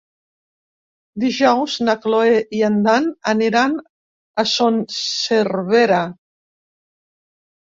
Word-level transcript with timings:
Dijous 1.23 1.75
na 1.89 1.93
Cloè 2.05 2.39
i 2.59 2.61
en 2.69 2.79
Dan 2.87 3.05
aniran 3.35 3.77
a 4.45 4.47
Son 4.53 4.81
Servera. 5.01 6.01